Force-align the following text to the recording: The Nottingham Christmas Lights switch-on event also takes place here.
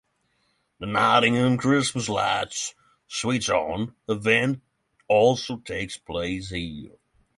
The 0.79 0.87
Nottingham 0.87 1.57
Christmas 1.57 2.09
Lights 2.09 2.73
switch-on 3.05 3.93
event 4.09 4.63
also 5.07 5.57
takes 5.57 5.97
place 5.97 6.49
here. 6.49 6.97